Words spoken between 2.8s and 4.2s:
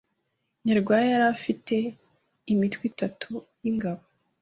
itatu y’ingabo